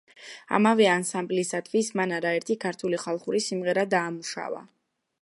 ამავე 0.57 0.87
ანსამბლისათვის 0.93 1.91
მან 2.01 2.15
არაერთი 2.21 2.59
ქართული 2.65 3.03
ხალხური 3.05 3.47
სიმღერა 3.49 3.89
დაამუშავა. 3.97 4.69